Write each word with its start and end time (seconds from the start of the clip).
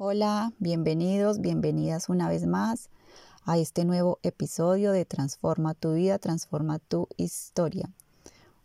Hola, 0.00 0.52
bienvenidos, 0.60 1.40
bienvenidas 1.40 2.08
una 2.08 2.28
vez 2.28 2.46
más 2.46 2.88
a 3.42 3.58
este 3.58 3.84
nuevo 3.84 4.20
episodio 4.22 4.92
de 4.92 5.04
Transforma 5.04 5.74
tu 5.74 5.94
vida, 5.94 6.20
transforma 6.20 6.78
tu 6.78 7.08
historia. 7.16 7.90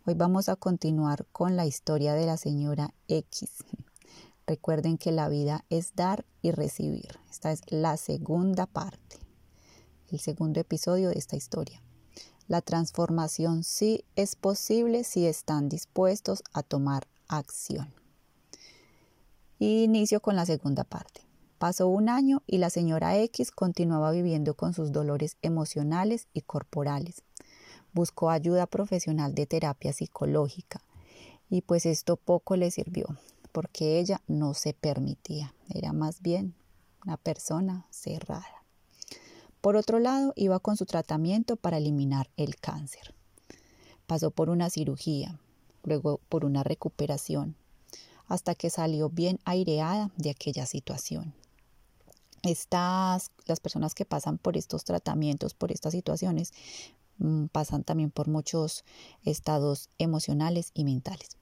Hoy 0.06 0.14
vamos 0.14 0.48
a 0.48 0.56
continuar 0.56 1.26
con 1.32 1.56
la 1.56 1.66
historia 1.66 2.14
de 2.14 2.28
la 2.28 2.38
señora 2.38 2.94
X. 3.08 3.64
Recuerden 4.46 5.00
que 5.00 5.12
la 5.12 5.28
vida 5.28 5.66
es 5.72 5.96
dar 5.96 6.24
y 6.44 6.52
recibir. 6.52 7.18
Esta 7.32 7.52
es 7.52 7.62
la 7.68 7.98
segunda 7.98 8.68
parte, 8.68 9.18
el 10.12 10.20
segundo 10.20 10.60
episodio 10.60 11.10
de 11.10 11.18
esta 11.18 11.36
historia. 11.36 11.82
La 12.48 12.62
transformación 12.62 13.64
sí 13.64 14.06
es 14.16 14.36
posible 14.36 15.04
si 15.04 15.26
están 15.26 15.68
dispuestos 15.68 16.44
a 16.54 16.62
tomar 16.62 17.08
acción. 17.28 17.92
Inicio 19.58 20.20
con 20.20 20.36
la 20.36 20.46
segunda 20.46 20.84
parte. 20.84 21.23
Pasó 21.64 21.88
un 21.88 22.10
año 22.10 22.44
y 22.46 22.58
la 22.58 22.70
señora 22.70 23.18
X 23.20 23.50
continuaba 23.52 24.12
viviendo 24.12 24.54
con 24.54 24.74
sus 24.74 24.92
dolores 24.92 25.38
emocionales 25.42 26.28
y 26.34 26.42
corporales. 26.42 27.24
Buscó 27.94 28.32
ayuda 28.32 28.68
profesional 28.68 29.34
de 29.34 29.46
terapia 29.46 29.94
psicológica 29.94 30.82
y 31.50 31.62
pues 31.62 31.86
esto 31.86 32.18
poco 32.18 32.58
le 32.58 32.70
sirvió 32.70 33.06
porque 33.54 34.02
ella 34.02 34.22
no 34.28 34.54
se 34.56 34.74
permitía, 34.74 35.56
era 35.70 35.94
más 35.94 36.22
bien 36.22 36.54
una 37.06 37.16
persona 37.16 37.88
cerrada. 37.92 38.66
Por 39.62 39.78
otro 39.78 40.00
lado, 40.00 40.34
iba 40.36 40.60
con 40.60 40.76
su 40.76 40.86
tratamiento 40.86 41.56
para 41.56 41.78
eliminar 41.78 42.30
el 42.36 42.58
cáncer. 42.58 43.16
Pasó 44.06 44.32
por 44.32 44.50
una 44.50 44.70
cirugía, 44.70 45.40
luego 45.86 46.20
por 46.28 46.44
una 46.44 46.64
recuperación, 46.64 47.56
hasta 48.28 48.54
que 48.54 48.70
salió 48.70 49.08
bien 49.08 49.40
aireada 49.46 50.12
de 50.18 50.30
aquella 50.30 50.66
situación. 50.66 51.34
Estas, 52.44 53.32
las 53.46 53.62
personas 53.62 53.96
que 53.96 54.04
pasan 54.04 54.38
por 54.38 54.58
estos 54.58 54.84
tratamientos, 54.84 55.54
por 55.54 55.72
estas 55.72 55.94
situaciones, 55.94 56.52
mm, 57.18 57.46
pasan 57.46 57.86
también 57.86 58.12
por 58.12 58.28
muchos 58.28 58.84
estados 59.24 59.90
emocionales 59.98 60.72
y 60.74 60.84
mentales. 60.84 61.38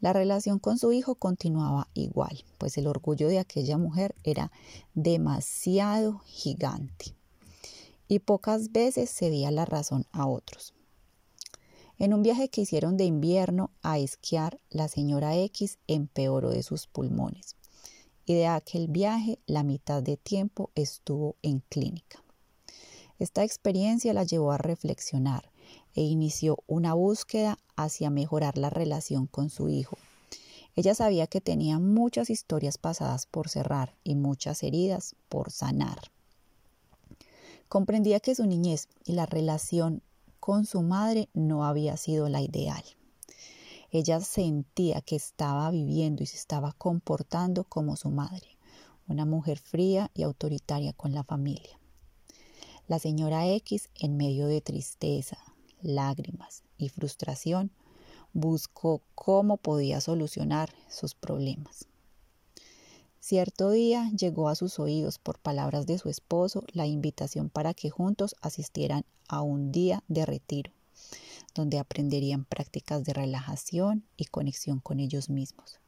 La 0.00 0.14
relación 0.14 0.58
con 0.58 0.78
su 0.78 0.92
hijo 0.92 1.14
continuaba 1.14 1.88
igual, 1.92 2.42
pues 2.56 2.78
el 2.78 2.86
orgullo 2.86 3.28
de 3.28 3.38
aquella 3.38 3.76
mujer 3.76 4.14
era 4.24 4.50
demasiado 4.94 6.20
gigante 6.26 7.14
y 8.08 8.18
pocas 8.18 8.72
veces 8.72 9.10
cedía 9.10 9.50
la 9.50 9.66
razón 9.66 10.06
a 10.12 10.26
otros. 10.26 10.74
En 11.98 12.12
un 12.12 12.22
viaje 12.22 12.48
que 12.48 12.62
hicieron 12.62 12.96
de 12.96 13.04
invierno 13.04 13.70
a 13.82 13.98
esquiar, 13.98 14.58
la 14.70 14.88
señora 14.88 15.36
X 15.36 15.78
empeoró 15.86 16.50
de 16.50 16.62
sus 16.62 16.86
pulmones 16.86 17.56
y 18.26 18.34
de 18.34 18.46
aquel 18.46 18.88
viaje 18.88 19.38
la 19.46 19.62
mitad 19.62 20.02
de 20.02 20.16
tiempo 20.16 20.70
estuvo 20.74 21.36
en 21.42 21.60
clínica. 21.68 22.22
Esta 23.18 23.44
experiencia 23.44 24.12
la 24.12 24.24
llevó 24.24 24.52
a 24.52 24.58
reflexionar 24.58 25.50
e 25.94 26.02
inició 26.02 26.58
una 26.66 26.94
búsqueda 26.94 27.58
hacia 27.76 28.10
mejorar 28.10 28.58
la 28.58 28.70
relación 28.70 29.26
con 29.26 29.50
su 29.50 29.68
hijo. 29.68 29.96
Ella 30.76 30.94
sabía 30.94 31.28
que 31.28 31.40
tenía 31.40 31.78
muchas 31.78 32.30
historias 32.30 32.78
pasadas 32.78 33.26
por 33.26 33.48
cerrar 33.48 33.94
y 34.02 34.16
muchas 34.16 34.62
heridas 34.62 35.14
por 35.28 35.52
sanar. 35.52 36.10
Comprendía 37.68 38.20
que 38.20 38.34
su 38.34 38.46
niñez 38.46 38.88
y 39.04 39.12
la 39.12 39.26
relación 39.26 40.02
con 40.40 40.66
su 40.66 40.82
madre 40.82 41.28
no 41.32 41.64
había 41.64 41.96
sido 41.96 42.28
la 42.28 42.42
ideal. 42.42 42.84
Ella 43.94 44.20
sentía 44.20 45.02
que 45.02 45.14
estaba 45.14 45.70
viviendo 45.70 46.24
y 46.24 46.26
se 46.26 46.36
estaba 46.36 46.72
comportando 46.72 47.62
como 47.62 47.94
su 47.94 48.10
madre, 48.10 48.58
una 49.06 49.24
mujer 49.24 49.56
fría 49.56 50.10
y 50.14 50.24
autoritaria 50.24 50.92
con 50.92 51.14
la 51.14 51.22
familia. 51.22 51.78
La 52.88 52.98
señora 52.98 53.46
X, 53.46 53.90
en 53.94 54.16
medio 54.16 54.48
de 54.48 54.60
tristeza, 54.60 55.38
lágrimas 55.80 56.64
y 56.76 56.88
frustración, 56.88 57.70
buscó 58.32 59.00
cómo 59.14 59.58
podía 59.58 60.00
solucionar 60.00 60.70
sus 60.90 61.14
problemas. 61.14 61.86
Cierto 63.20 63.70
día 63.70 64.10
llegó 64.10 64.48
a 64.48 64.56
sus 64.56 64.80
oídos 64.80 65.20
por 65.20 65.38
palabras 65.38 65.86
de 65.86 65.98
su 65.98 66.08
esposo 66.08 66.64
la 66.72 66.88
invitación 66.88 67.48
para 67.48 67.74
que 67.74 67.90
juntos 67.90 68.34
asistieran 68.40 69.04
a 69.28 69.42
un 69.42 69.70
día 69.70 70.02
de 70.08 70.26
retiro, 70.26 70.72
donde 71.54 71.78
aprenderían 71.78 72.44
prácticas 72.44 73.04
de 73.04 73.12
relajación 73.12 74.04
y 74.16 74.26
conexión 74.26 74.80
con 74.80 75.00
ellos 75.00 75.30
mismos, 75.30 75.78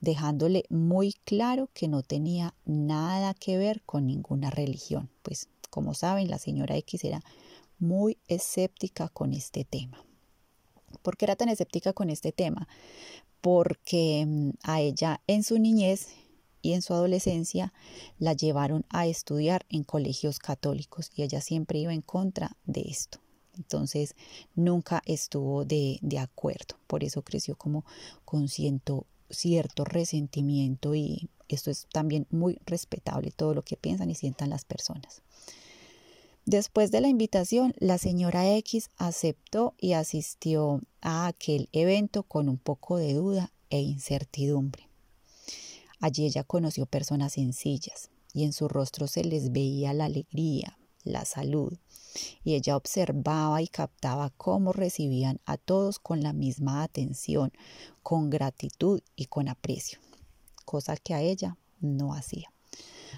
dejándole 0.00 0.64
muy 0.68 1.14
claro 1.24 1.68
que 1.72 1.88
no 1.88 2.02
tenía 2.02 2.54
nada 2.64 3.34
que 3.34 3.56
ver 3.56 3.82
con 3.82 4.06
ninguna 4.06 4.50
religión, 4.50 5.10
pues 5.22 5.48
como 5.70 5.94
saben 5.94 6.30
la 6.30 6.38
señora 6.38 6.76
X 6.76 7.04
era 7.04 7.22
muy 7.78 8.18
escéptica 8.28 9.08
con 9.08 9.32
este 9.32 9.64
tema. 9.64 10.04
¿Por 11.02 11.16
qué 11.16 11.24
era 11.24 11.36
tan 11.36 11.48
escéptica 11.48 11.92
con 11.92 12.10
este 12.10 12.32
tema? 12.32 12.68
Porque 13.40 14.24
mm, 14.26 14.50
a 14.62 14.80
ella 14.80 15.22
en 15.26 15.42
su 15.44 15.58
niñez 15.58 16.08
y 16.62 16.74
en 16.74 16.82
su 16.82 16.92
adolescencia 16.92 17.72
la 18.18 18.34
llevaron 18.34 18.84
a 18.90 19.06
estudiar 19.06 19.64
en 19.70 19.84
colegios 19.84 20.38
católicos 20.38 21.10
y 21.14 21.22
ella 21.22 21.40
siempre 21.40 21.78
iba 21.78 21.94
en 21.94 22.02
contra 22.02 22.56
de 22.64 22.82
esto. 22.82 23.20
Entonces 23.56 24.14
nunca 24.54 25.02
estuvo 25.06 25.64
de, 25.64 25.98
de 26.02 26.18
acuerdo. 26.18 26.76
Por 26.86 27.04
eso 27.04 27.22
creció 27.22 27.56
como 27.56 27.84
con 28.24 28.48
cierto, 28.48 29.06
cierto 29.28 29.84
resentimiento 29.84 30.94
y 30.94 31.28
esto 31.48 31.70
es 31.70 31.86
también 31.92 32.26
muy 32.30 32.58
respetable, 32.64 33.32
todo 33.32 33.54
lo 33.54 33.62
que 33.62 33.76
piensan 33.76 34.10
y 34.10 34.14
sientan 34.14 34.50
las 34.50 34.64
personas. 34.64 35.22
Después 36.46 36.90
de 36.90 37.00
la 37.00 37.08
invitación, 37.08 37.74
la 37.78 37.98
señora 37.98 38.56
X 38.56 38.90
aceptó 38.96 39.74
y 39.78 39.92
asistió 39.92 40.80
a 41.00 41.26
aquel 41.26 41.68
evento 41.72 42.22
con 42.22 42.48
un 42.48 42.56
poco 42.56 42.96
de 42.96 43.14
duda 43.14 43.52
e 43.68 43.80
incertidumbre. 43.80 44.88
Allí 46.00 46.24
ella 46.24 46.44
conoció 46.44 46.86
personas 46.86 47.34
sencillas 47.34 48.10
y 48.32 48.44
en 48.44 48.52
su 48.52 48.68
rostro 48.68 49.06
se 49.06 49.22
les 49.22 49.52
veía 49.52 49.92
la 49.92 50.06
alegría, 50.06 50.78
la 51.04 51.24
salud, 51.24 51.76
y 52.42 52.54
ella 52.54 52.76
observaba 52.76 53.62
y 53.62 53.68
captaba 53.68 54.30
cómo 54.30 54.72
recibían 54.72 55.40
a 55.46 55.56
todos 55.56 55.98
con 55.98 56.22
la 56.22 56.32
misma 56.32 56.82
atención, 56.82 57.52
con 58.02 58.30
gratitud 58.30 59.00
y 59.16 59.26
con 59.26 59.48
aprecio, 59.48 59.98
cosa 60.64 60.96
que 60.96 61.14
a 61.14 61.20
ella 61.22 61.56
no 61.80 62.14
hacía. 62.14 62.52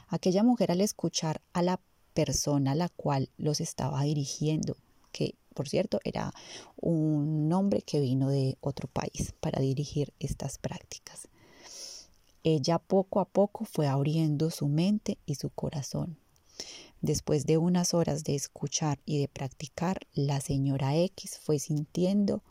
Aquella 0.09 0.43
mujer 0.43 0.73
al 0.73 0.81
escuchar 0.81 1.41
a 1.53 1.63
la 1.63 1.81
persona 2.15 2.73
a 2.73 2.75
la 2.75 2.89
cual 2.89 3.31
los 3.37 3.61
estaba 3.61 4.03
dirigiendo, 4.03 4.77
que 5.13 5.35
por 5.55 5.69
cierto 5.69 6.01
era 6.05 6.33
un 6.77 7.53
hombre 7.53 7.83
que 7.83 8.01
vino 8.01 8.29
de 8.29 8.57
otro 8.61 8.89
país 8.89 9.35
para 9.41 9.61
dirigir 9.61 10.13
estas 10.19 10.59
prácticas. 10.59 11.29
Ella 12.45 12.79
poco 12.79 13.21
a 13.21 13.25
poco 13.27 13.65
fue 13.65 13.87
abriendo 13.87 14.51
su 14.51 14.67
mente 14.67 15.19
y 15.27 15.37
su 15.37 15.51
corazón. 15.51 16.19
Después 17.03 17.47
de 17.47 17.59
unas 17.59 17.95
horas 17.95 18.23
de 18.23 18.37
escuchar 18.37 19.01
y 19.05 19.19
de 19.19 19.27
practicar, 19.27 20.07
la 20.15 20.41
señora 20.41 20.97
X 20.97 21.37
fue 21.43 21.59
sintiendo 21.59 22.45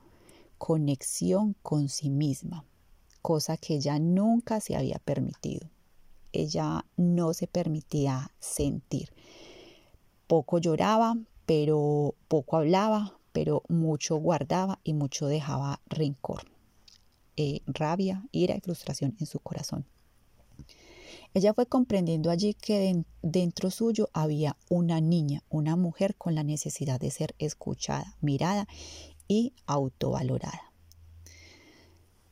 conexión 0.57 1.55
con 1.63 1.87
sí 1.87 2.09
misma, 2.09 2.65
cosa 3.21 3.55
que 3.55 3.75
ella 3.75 3.97
nunca 3.97 4.59
se 4.59 4.75
había 4.75 4.99
permitido. 4.99 5.69
Ella 6.33 6.85
no 6.97 7.33
se 7.33 7.47
permitía 7.47 8.33
sentir. 8.39 9.13
Poco 10.27 10.57
lloraba, 10.57 11.17
pero 11.45 12.15
poco 12.27 12.57
hablaba, 12.57 13.17
pero 13.31 13.63
mucho 13.69 14.17
guardaba 14.17 14.79
y 14.83 14.93
mucho 14.93 15.27
dejaba 15.27 15.79
rencor. 15.87 16.43
Eh, 17.37 17.61
rabia, 17.67 18.27
ira 18.33 18.57
y 18.57 18.59
frustración 18.59 19.15
en 19.17 19.27
su 19.27 19.39
corazón. 19.39 19.85
Ella 21.33 21.53
fue 21.53 21.65
comprendiendo 21.65 22.29
allí 22.29 22.53
que 22.53 23.03
dentro 23.21 23.71
suyo 23.71 24.09
había 24.13 24.57
una 24.69 24.99
niña, 24.99 25.43
una 25.49 25.75
mujer 25.75 26.15
con 26.15 26.35
la 26.35 26.43
necesidad 26.43 26.99
de 26.99 27.11
ser 27.11 27.35
escuchada, 27.39 28.17
mirada 28.21 28.67
y 29.27 29.53
autovalorada. 29.65 30.73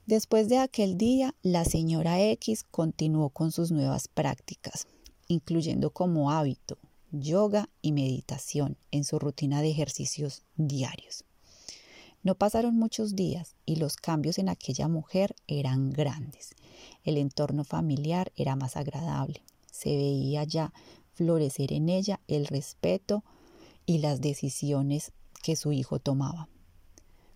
Después 0.05 0.49
de 0.49 0.57
aquel 0.57 0.97
día, 0.97 1.35
la 1.43 1.65
señora 1.65 2.21
X 2.21 2.63
continuó 2.63 3.29
con 3.29 3.51
sus 3.51 3.71
nuevas 3.71 4.07
prácticas, 4.07 4.87
incluyendo 5.27 5.91
como 5.91 6.31
hábito 6.31 6.77
yoga 7.11 7.69
y 7.81 7.91
meditación 7.91 8.77
en 8.91 9.03
su 9.03 9.19
rutina 9.19 9.61
de 9.61 9.69
ejercicios 9.69 10.43
diarios. 10.55 11.25
No 12.21 12.35
pasaron 12.35 12.75
muchos 12.75 13.15
días 13.15 13.55
y 13.65 13.77
los 13.77 13.95
cambios 13.95 14.37
en 14.39 14.49
aquella 14.49 14.87
mujer 14.87 15.35
eran 15.47 15.91
grandes. 15.91 16.55
El 17.03 17.17
entorno 17.17 17.63
familiar 17.63 18.31
era 18.35 18.55
más 18.55 18.75
agradable. 18.75 19.41
Se 19.71 19.89
veía 19.95 20.43
ya 20.43 20.73
florecer 21.13 21.71
en 21.73 21.89
ella 21.89 22.19
el 22.27 22.47
respeto 22.47 23.23
y 23.85 23.99
las 23.99 24.21
decisiones 24.21 25.13
que 25.41 25.55
su 25.55 25.71
hijo 25.71 25.99
tomaba. 25.99 26.49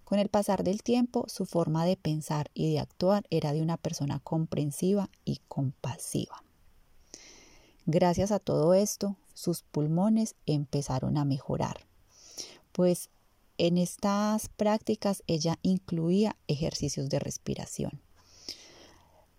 Con 0.03 0.19
el 0.19 0.29
pasar 0.29 0.63
del 0.63 0.83
tiempo, 0.83 1.25
su 1.27 1.45
forma 1.45 1.85
de 1.85 1.95
pensar 1.95 2.51
y 2.53 2.71
de 2.71 2.79
actuar 2.79 3.25
era 3.29 3.53
de 3.53 3.61
una 3.61 3.77
persona 3.77 4.19
comprensiva 4.19 5.09
y 5.23 5.39
compasiva. 5.47 6.43
Gracias 7.85 8.31
a 8.31 8.39
todo 8.39 8.73
esto, 8.73 9.15
sus 9.33 9.63
pulmones 9.63 10.35
empezaron 10.45 11.17
a 11.17 11.25
mejorar, 11.25 11.79
pues 12.71 13.09
en 13.57 13.77
estas 13.77 14.49
prácticas 14.49 15.23
ella 15.27 15.59
incluía 15.61 16.35
ejercicios 16.47 17.09
de 17.09 17.19
respiración. 17.19 18.01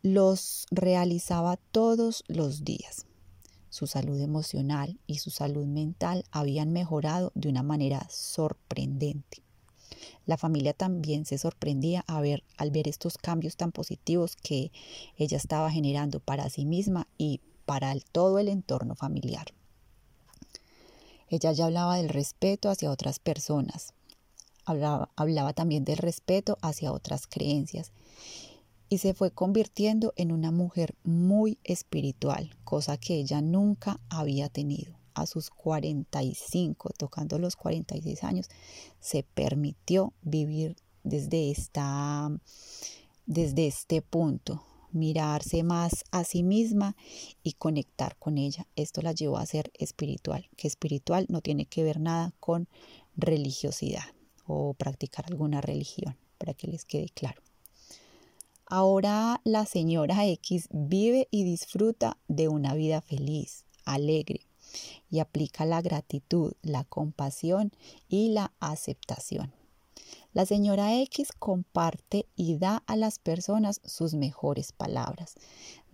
Los 0.03 0.67
realizaba 0.71 1.57
todos 1.73 2.25
los 2.29 2.65
días. 2.65 3.07
Su 3.71 3.87
salud 3.87 4.21
emocional 4.21 4.99
y 5.07 5.19
su 5.19 5.31
salud 5.31 5.67
mental 5.67 6.25
habían 6.31 6.73
mejorado 6.73 7.33
de 7.35 7.49
una 7.49 7.63
manera 7.63 8.07
sorprendente. 8.09 9.43
La 10.27 10.37
familia 10.37 10.73
también 10.73 11.25
se 11.25 11.39
sorprendía 11.39 12.05
al 12.07 12.71
ver 12.71 12.89
estos 12.89 13.19
cambios 13.19 13.57
tan 13.57 13.73
positivos 13.73 14.37
que 14.37 14.73
ella 15.17 15.37
estaba 15.37 15.71
generando 15.71 16.21
para 16.21 16.49
sí 16.51 16.65
misma 16.65 17.09
y 17.19 17.41
para 17.67 17.95
todo 18.13 18.39
el 18.39 18.49
entorno 18.49 18.95
familiar. 18.95 19.55
Ella 21.29 21.53
ya 21.53 21.67
hablaba 21.67 21.97
del 21.97 22.11
respeto 22.11 22.69
hacia 22.69 22.91
otras 22.91 23.19
personas, 23.19 23.94
hablaba, 24.65 25.11
hablaba 25.17 25.53
también 25.53 25.85
del 25.85 25.99
respeto 25.99 26.59
hacia 26.63 26.93
otras 26.93 27.27
creencias 27.27 27.93
y 28.89 28.99
se 28.99 29.15
fue 29.15 29.31
convirtiendo 29.31 30.13
en 30.17 30.33
una 30.33 30.51
mujer 30.51 30.95
muy 31.03 31.59
espiritual, 31.65 32.57
cosa 32.65 32.97
que 32.97 33.15
ella 33.15 33.41
nunca 33.41 34.01
había 34.09 34.49
tenido. 34.49 34.95
A 35.15 35.27
sus 35.27 35.51
45, 35.51 36.91
tocando 36.97 37.39
los 37.39 37.57
46 37.57 38.25
años, 38.25 38.49
se 39.01 39.23
permitió 39.23 40.13
vivir 40.23 40.77
desde, 41.05 41.51
esta, 41.51 42.31
desde 43.27 43.69
este 43.69 44.03
punto, 44.03 44.65
mirarse 44.91 45.63
más 45.63 46.05
a 46.11 46.25
sí 46.25 46.43
misma 46.43 46.97
y 47.45 47.53
conectar 47.53 48.17
con 48.17 48.39
ella. 48.39 48.67
Esto 48.75 49.03
la 49.03 49.13
llevó 49.13 49.39
a 49.39 49.47
ser 49.47 49.71
espiritual, 49.75 50.49
que 50.57 50.67
espiritual 50.67 51.27
no 51.29 51.41
tiene 51.41 51.67
que 51.67 51.85
ver 51.85 52.01
nada 52.01 52.33
con 52.41 52.69
religiosidad 53.17 54.05
o 54.47 54.75
practicar 54.75 55.27
alguna 55.29 55.61
religión, 55.61 56.17
para 56.39 56.55
que 56.55 56.67
les 56.67 56.85
quede 56.85 57.09
claro. 57.09 57.43
Ahora 58.67 59.41
la 59.45 59.67
señora 59.67 60.27
X 60.27 60.69
vive 60.71 61.29
y 61.31 61.45
disfruta 61.45 62.17
de 62.29 62.49
una 62.49 62.75
vida 62.75 63.01
feliz, 63.01 63.65
alegre, 63.85 64.47
y 65.11 65.21
aplica 65.21 65.65
la 65.65 65.83
gratitud, 65.83 66.55
la 66.63 66.85
compasión 66.85 67.73
y 68.09 68.31
la 68.31 68.53
aceptación. 68.61 69.53
La 70.33 70.47
señora 70.47 71.01
X 71.03 71.29
comparte 71.39 72.27
y 72.35 72.59
da 72.59 72.83
a 72.87 72.97
las 72.97 73.21
personas 73.21 73.81
sus 73.85 74.15
mejores 74.15 74.73
palabras. 74.73 75.35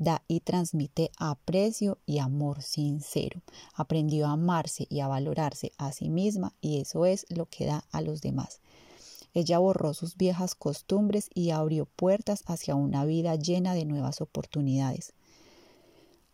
Da 0.00 0.22
y 0.28 0.40
transmite 0.40 1.10
aprecio 1.18 1.98
y 2.06 2.20
amor 2.20 2.62
sincero. 2.62 3.42
Aprendió 3.74 4.26
a 4.26 4.32
amarse 4.32 4.86
y 4.88 5.00
a 5.00 5.08
valorarse 5.08 5.72
a 5.76 5.92
sí 5.92 6.08
misma 6.08 6.54
y 6.62 6.80
eso 6.80 7.04
es 7.04 7.26
lo 7.28 7.44
que 7.44 7.66
da 7.66 7.84
a 7.92 8.00
los 8.00 8.22
demás. 8.22 8.60
Ella 9.34 9.58
borró 9.58 9.92
sus 9.92 10.16
viejas 10.16 10.54
costumbres 10.54 11.28
y 11.34 11.50
abrió 11.50 11.84
puertas 11.84 12.44
hacia 12.46 12.76
una 12.76 13.04
vida 13.04 13.36
llena 13.36 13.74
de 13.74 13.84
nuevas 13.84 14.22
oportunidades. 14.22 15.12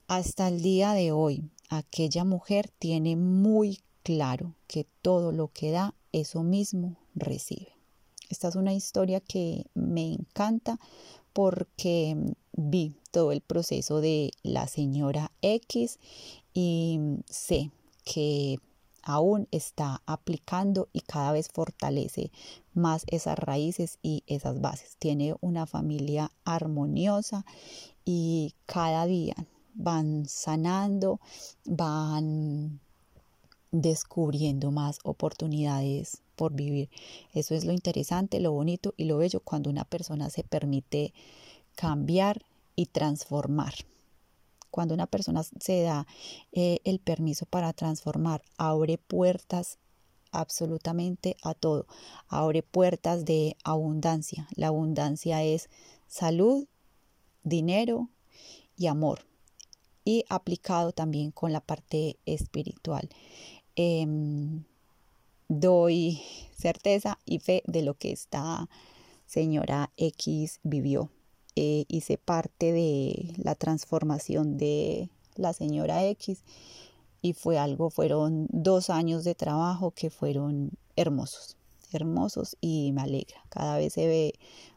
Hasta 0.06 0.46
el 0.46 0.62
día 0.62 0.92
de 0.92 1.10
hoy, 1.10 1.50
aquella 1.68 2.22
mujer 2.22 2.70
tiene 2.78 3.16
muy 3.16 3.80
claro 4.04 4.54
que 4.68 4.86
todo 5.02 5.32
lo 5.32 5.48
que 5.48 5.72
da, 5.72 5.92
eso 6.12 6.44
mismo 6.44 6.94
recibe. 7.16 7.72
Esta 8.28 8.46
es 8.46 8.54
una 8.54 8.74
historia 8.74 9.20
que 9.20 9.66
me 9.74 10.12
encanta 10.12 10.78
porque 11.32 12.16
vi 12.52 12.94
todo 13.16 13.32
el 13.32 13.40
proceso 13.40 14.02
de 14.02 14.30
la 14.42 14.68
señora 14.68 15.32
X 15.40 15.98
y 16.52 17.00
sé 17.24 17.70
que 18.04 18.58
aún 19.02 19.48
está 19.52 20.02
aplicando 20.04 20.90
y 20.92 21.00
cada 21.00 21.32
vez 21.32 21.48
fortalece 21.48 22.30
más 22.74 23.04
esas 23.06 23.38
raíces 23.38 23.98
y 24.02 24.22
esas 24.26 24.60
bases. 24.60 24.96
Tiene 24.98 25.34
una 25.40 25.64
familia 25.64 26.30
armoniosa 26.44 27.46
y 28.04 28.52
cada 28.66 29.06
día 29.06 29.34
van 29.72 30.28
sanando, 30.28 31.18
van 31.64 32.80
descubriendo 33.72 34.72
más 34.72 34.98
oportunidades 35.04 36.20
por 36.34 36.52
vivir. 36.52 36.90
Eso 37.32 37.54
es 37.54 37.64
lo 37.64 37.72
interesante, 37.72 38.40
lo 38.40 38.52
bonito 38.52 38.92
y 38.98 39.06
lo 39.06 39.16
bello 39.16 39.40
cuando 39.40 39.70
una 39.70 39.86
persona 39.86 40.28
se 40.28 40.44
permite 40.44 41.14
cambiar 41.76 42.44
y 42.76 42.86
transformar. 42.86 43.74
Cuando 44.70 44.94
una 44.94 45.06
persona 45.06 45.42
se 45.42 45.82
da 45.82 46.06
eh, 46.52 46.80
el 46.84 47.00
permiso 47.00 47.46
para 47.46 47.72
transformar, 47.72 48.42
abre 48.58 48.98
puertas 48.98 49.78
absolutamente 50.32 51.36
a 51.42 51.54
todo. 51.54 51.86
Abre 52.28 52.62
puertas 52.62 53.24
de 53.24 53.56
abundancia. 53.64 54.46
La 54.54 54.68
abundancia 54.68 55.42
es 55.42 55.70
salud, 56.06 56.66
dinero 57.42 58.10
y 58.76 58.86
amor. 58.86 59.26
Y 60.04 60.24
aplicado 60.28 60.92
también 60.92 61.30
con 61.32 61.52
la 61.52 61.60
parte 61.60 62.18
espiritual. 62.26 63.08
Em, 63.74 64.64
doy 65.48 66.22
certeza 66.56 67.18
y 67.24 67.38
fe 67.40 67.62
de 67.66 67.82
lo 67.82 67.94
que 67.94 68.12
esta 68.12 68.68
señora 69.26 69.90
X 69.96 70.60
vivió. 70.62 71.10
Eh, 71.56 71.86
hice 71.88 72.18
parte 72.18 72.72
de 72.72 73.32
la 73.38 73.54
transformación 73.54 74.58
de 74.58 75.08
la 75.36 75.54
señora 75.54 76.04
X 76.04 76.42
y 77.22 77.32
fue 77.32 77.58
algo, 77.58 77.88
fueron 77.88 78.46
dos 78.50 78.90
años 78.90 79.24
de 79.24 79.34
trabajo 79.34 79.90
que 79.90 80.10
fueron 80.10 80.72
hermosos, 80.96 81.56
hermosos 81.92 82.56
y 82.60 82.92
me 82.92 83.02
alegra. 83.02 83.42
Cada 83.48 83.78
vez 83.78 83.94
se 83.94 84.06
ve 84.06 84.34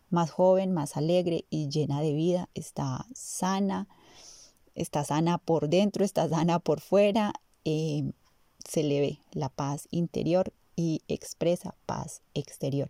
más 0.09 0.31
joven, 0.31 0.71
más 0.71 0.95
alegre 0.95 1.45
y 1.49 1.67
llena 1.67 2.01
de 2.01 2.13
vida, 2.13 2.49
está 2.55 3.05
sana, 3.13 3.87
está 4.73 5.03
sana 5.03 5.37
por 5.37 5.69
dentro, 5.69 6.05
está 6.05 6.29
sana 6.29 6.59
por 6.59 6.79
fuera. 6.79 7.33
Eh, 7.65 8.11
se 8.65 8.83
le 8.83 9.01
ve 9.01 9.19
la 9.33 9.49
paz 9.49 9.87
interior 9.91 10.53
y 10.75 11.01
expresa 11.07 11.75
paz 11.85 12.21
exterior. 12.33 12.89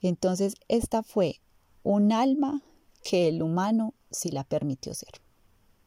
Entonces, 0.00 0.56
esta 0.68 1.02
fue 1.02 1.40
un 1.84 2.12
alma 2.12 2.62
que 3.02 3.28
el 3.28 3.42
humano 3.42 3.94
sí 4.10 4.30
la 4.30 4.44
permitió 4.44 4.94
ser. 4.94 5.20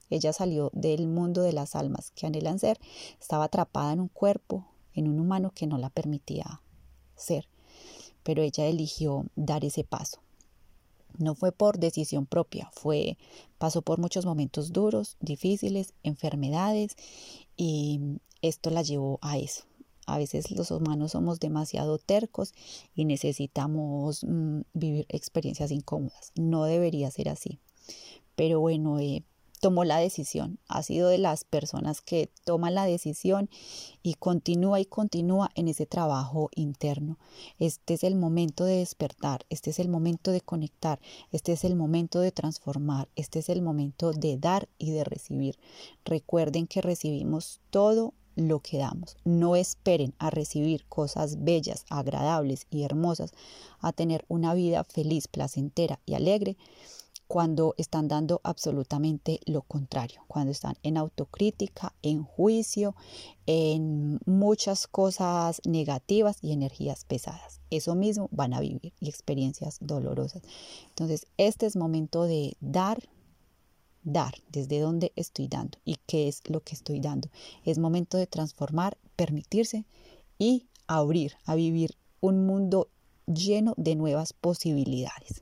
Ella 0.10 0.34
salió 0.34 0.70
del 0.74 1.08
mundo 1.08 1.42
de 1.42 1.54
las 1.54 1.76
almas 1.76 2.12
que 2.12 2.28
anhelan 2.28 2.60
ser, 2.60 2.80
estaba 3.20 3.46
atrapada 3.46 3.94
en 3.94 4.02
un 4.02 4.08
cuerpo, 4.08 4.66
en 4.94 5.08
un 5.08 5.20
humano 5.20 5.52
que 5.54 5.68
no 5.68 5.78
la 5.78 5.90
permitía 5.90 6.62
ser, 7.16 7.48
pero 8.24 8.44
ella 8.44 8.66
eligió 8.66 9.26
dar 9.36 9.66
ese 9.66 9.84
paso. 9.84 10.20
No 11.18 11.34
fue 11.34 11.52
por 11.52 11.80
decisión 11.80 12.26
propia, 12.26 12.70
fue 12.74 13.18
pasó 13.58 13.82
por 13.82 14.00
muchos 14.00 14.26
momentos 14.26 14.74
duros, 14.74 15.16
difíciles, 15.22 15.94
enfermedades 16.04 16.98
y 17.56 18.20
esto 18.42 18.70
la 18.70 18.82
llevó 18.82 19.18
a 19.22 19.38
eso. 19.38 19.64
A 20.06 20.18
veces 20.18 20.52
los 20.52 20.72
humanos 20.72 21.12
somos 21.12 21.40
demasiado 21.40 21.98
tercos 21.98 22.54
y 22.96 23.06
necesitamos 23.06 24.24
mm, 24.24 24.62
vivir 24.74 25.06
experiencias 25.10 25.72
incómodas. 25.72 26.32
No 26.36 26.66
debería 26.66 27.10
ser 27.12 27.30
así. 27.30 27.60
Pero 28.36 28.60
bueno, 28.60 29.00
eh, 29.00 29.24
tomó 29.66 29.84
la 29.84 29.98
decisión. 29.98 30.60
Ha 30.68 30.84
sido 30.84 31.10
de 31.10 31.18
las 31.18 31.44
personas 31.44 32.02
que 32.02 32.30
toman 32.44 32.76
la 32.76 32.86
decisión 32.86 33.50
y 34.04 34.14
continúa 34.14 34.80
y 34.80 34.86
continúa 34.86 35.50
en 35.56 35.68
ese 35.68 35.88
trabajo 35.88 36.50
interno. 36.54 37.18
Este 37.58 37.96
es 37.96 38.04
el 38.04 38.16
momento 38.16 38.66
de 38.66 38.78
despertar, 38.78 39.46
este 39.50 39.72
es 39.72 39.80
el 39.80 39.90
momento 39.90 40.30
de 40.30 40.42
conectar, 40.42 41.00
este 41.32 41.54
es 41.54 41.64
el 41.64 41.76
momento 41.76 42.20
de 42.20 42.32
transformar, 42.32 43.08
este 43.16 43.40
es 43.40 43.50
el 43.50 43.64
momento 43.64 44.12
de 44.12 44.38
dar 44.38 44.70
y 44.78 44.92
de 44.92 45.04
recibir. 45.04 45.58
Recuerden 46.04 46.68
que 46.68 46.82
recibimos 46.82 47.60
todo 47.72 48.14
lo 48.36 48.60
que 48.60 48.78
damos. 48.78 49.18
No 49.24 49.56
esperen 49.56 50.14
a 50.20 50.30
recibir 50.30 50.86
cosas 50.86 51.44
bellas, 51.44 51.86
agradables 51.90 52.68
y 52.70 52.84
hermosas, 52.84 53.34
a 53.80 53.92
tener 53.92 54.26
una 54.28 54.54
vida 54.54 54.84
feliz, 54.84 55.28
placentera 55.28 56.00
y 56.06 56.14
alegre 56.14 56.58
cuando 57.28 57.74
están 57.78 58.08
dando 58.08 58.40
absolutamente 58.44 59.40
lo 59.46 59.64
contrario, 59.64 60.22
cuando 60.28 60.52
están 60.52 60.76
en 60.84 60.98
autocrítica, 60.98 61.94
en 62.04 62.24
juicio, 62.24 62.96
en 63.48 64.20
muchas 64.26 64.88
cosas 64.88 65.62
negativas 65.66 66.38
y 66.42 66.52
energías 66.52 67.04
pesadas. 67.06 67.62
Eso 67.72 67.96
mismo 67.96 68.30
van 68.32 68.54
a 68.54 68.60
vivir 68.60 68.94
y 69.00 69.10
experiencias 69.10 69.78
dolorosas. 69.82 70.44
Entonces, 70.90 71.26
este 71.38 71.66
es 71.66 71.76
momento 71.76 72.24
de 72.24 72.56
dar, 72.62 73.00
dar, 74.06 74.36
desde 74.50 74.80
dónde 74.80 75.12
estoy 75.18 75.50
dando 75.50 75.78
y 75.84 75.98
qué 76.06 76.30
es 76.30 76.42
lo 76.48 76.62
que 76.62 76.76
estoy 76.76 77.02
dando. 77.02 77.30
Es 77.66 77.78
momento 77.78 78.18
de 78.18 78.28
transformar, 78.28 78.98
permitirse 79.18 79.84
y 80.40 80.68
abrir 80.88 81.34
a 81.44 81.56
vivir 81.56 81.98
un 82.22 82.46
mundo 82.46 82.88
lleno 83.26 83.74
de 83.76 83.96
nuevas 83.96 84.32
posibilidades. 84.34 85.42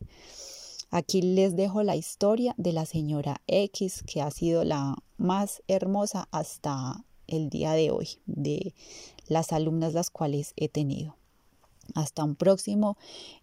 Aquí 0.90 1.22
les 1.22 1.56
dejo 1.56 1.84
la 1.84 1.96
historia 1.96 2.54
de 2.58 2.72
la 2.72 2.86
señora 2.86 3.42
X, 3.48 4.04
que 4.06 4.22
ha 4.22 4.32
sido 4.32 4.64
la 4.64 4.96
más 5.18 5.64
hermosa 5.68 6.28
hasta 6.32 7.04
el 7.28 7.50
día 7.50 7.74
de 7.74 7.92
hoy, 7.92 8.20
de 8.26 8.74
las 9.28 9.54
alumnas 9.54 9.94
las 9.94 10.10
cuales 10.10 10.54
he 10.56 10.70
tenido. 10.70 11.16
Hasta 11.96 12.24
un 12.24 12.36
próximo 12.36 12.98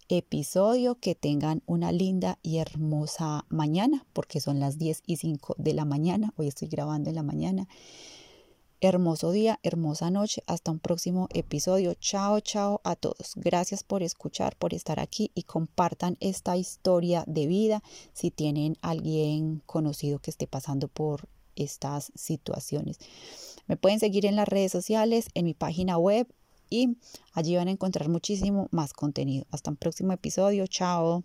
episodio, 0.09 0.95
que 0.95 1.15
tengan 1.15 1.61
una 1.65 1.91
linda 1.91 2.39
y 2.43 2.57
hermosa 2.57 3.45
mañana, 3.49 4.05
porque 4.13 4.41
son 4.41 4.59
las 4.59 4.77
10 4.77 5.03
y 5.05 5.17
5 5.17 5.55
de 5.57 5.73
la 5.73 5.85
mañana, 5.85 6.33
hoy 6.37 6.47
estoy 6.47 6.67
grabando 6.67 7.09
en 7.09 7.15
la 7.15 7.23
mañana. 7.23 7.67
Hermoso 8.83 9.31
día, 9.31 9.59
hermosa 9.61 10.09
noche. 10.09 10.41
Hasta 10.47 10.71
un 10.71 10.79
próximo 10.79 11.27
episodio. 11.35 11.93
Chao, 11.93 12.39
chao 12.39 12.81
a 12.83 12.95
todos. 12.95 13.33
Gracias 13.35 13.83
por 13.83 14.01
escuchar, 14.01 14.55
por 14.55 14.73
estar 14.73 14.99
aquí 14.99 15.29
y 15.35 15.43
compartan 15.43 16.17
esta 16.19 16.57
historia 16.57 17.23
de 17.27 17.45
vida 17.45 17.83
si 18.13 18.31
tienen 18.31 18.77
alguien 18.81 19.61
conocido 19.67 20.17
que 20.17 20.31
esté 20.31 20.47
pasando 20.47 20.87
por 20.87 21.29
estas 21.55 22.11
situaciones. 22.15 22.97
Me 23.67 23.77
pueden 23.77 23.99
seguir 23.99 24.25
en 24.25 24.35
las 24.35 24.47
redes 24.47 24.71
sociales, 24.71 25.27
en 25.35 25.45
mi 25.45 25.53
página 25.53 25.99
web 25.99 26.27
y 26.71 26.97
allí 27.33 27.55
van 27.55 27.67
a 27.67 27.71
encontrar 27.71 28.09
muchísimo 28.09 28.67
más 28.71 28.93
contenido. 28.93 29.45
Hasta 29.51 29.69
un 29.69 29.77
próximo 29.77 30.13
episodio. 30.13 30.65
Chao. 30.65 31.23